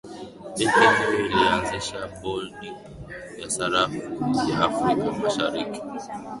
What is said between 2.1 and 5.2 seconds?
bodi ya sarafu ya afrika